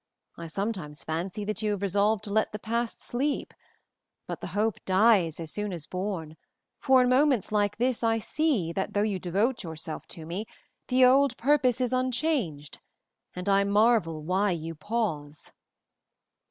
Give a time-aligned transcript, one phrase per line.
[0.35, 3.53] I sometimes fancy that you have resolved to let the past sleep,
[4.25, 6.37] but the hope dies as soon as born,
[6.79, 10.47] for in moments like this I see that, though you devote yourself to me,
[10.87, 12.79] the old purpose is unchanged,
[13.35, 15.51] and I marvel why you pause."